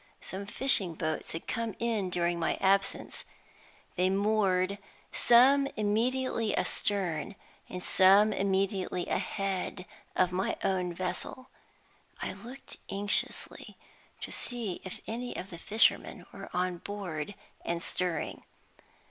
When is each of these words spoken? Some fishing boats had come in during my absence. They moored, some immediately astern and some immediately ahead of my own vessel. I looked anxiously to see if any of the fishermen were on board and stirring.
Some 0.19 0.47
fishing 0.47 0.95
boats 0.95 1.33
had 1.33 1.45
come 1.45 1.75
in 1.77 2.09
during 2.09 2.39
my 2.39 2.55
absence. 2.55 3.23
They 3.97 4.09
moored, 4.09 4.79
some 5.11 5.67
immediately 5.75 6.57
astern 6.57 7.35
and 7.69 7.83
some 7.83 8.33
immediately 8.33 9.05
ahead 9.05 9.85
of 10.15 10.31
my 10.31 10.57
own 10.63 10.91
vessel. 10.91 11.49
I 12.19 12.33
looked 12.33 12.77
anxiously 12.89 13.77
to 14.21 14.31
see 14.31 14.81
if 14.83 15.01
any 15.05 15.37
of 15.37 15.51
the 15.51 15.59
fishermen 15.59 16.25
were 16.33 16.49
on 16.51 16.79
board 16.79 17.35
and 17.63 17.83
stirring. 17.83 18.41